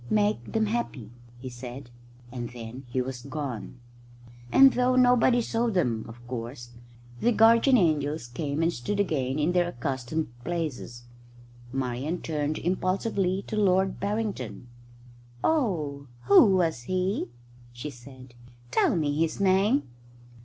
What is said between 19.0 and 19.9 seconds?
his name."